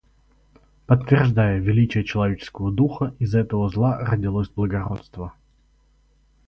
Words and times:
Подтверждая 0.87 1.59
величие 1.59 2.03
человеческого 2.03 2.71
духа, 2.71 3.13
из 3.19 3.35
этого 3.35 3.69
зла 3.69 3.99
родилось 3.99 4.49
благородство. 4.49 5.31